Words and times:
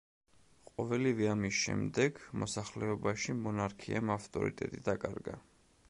ყოველივე 0.69 1.27
ამის 1.33 1.59
შემდეგ, 1.65 2.17
მოსახლეობაში 2.45 3.37
მონარქიამ 3.45 4.15
ავტორიტეტი 4.19 4.83
დაკარგა. 4.91 5.39